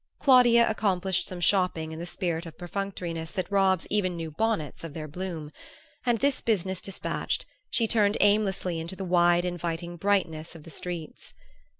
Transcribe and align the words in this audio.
Claudia 0.17 0.67
accomplished 0.67 1.27
some 1.27 1.39
shopping 1.39 1.91
in 1.91 1.99
the 1.99 2.07
spirit 2.07 2.47
of 2.47 2.57
perfunctoriness 2.57 3.29
that 3.29 3.51
robs 3.51 3.85
even 3.91 4.15
new 4.15 4.31
bonnets 4.31 4.83
of 4.83 4.95
their 4.95 5.07
bloom; 5.07 5.51
and 6.07 6.17
this 6.17 6.41
business 6.41 6.81
despatched, 6.81 7.45
she 7.69 7.85
turned 7.85 8.17
aimlessly 8.19 8.79
into 8.79 8.95
the 8.95 9.05
wide 9.05 9.45
inviting 9.45 9.97
brightness 9.97 10.55
of 10.55 10.63
the 10.63 10.71
streets. 10.71 11.35